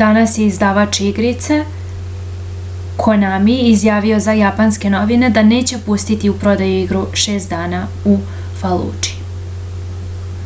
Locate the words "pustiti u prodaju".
5.86-6.82